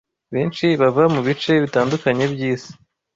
[0.33, 2.71] benshi bava mu bice bitandukanye by’isi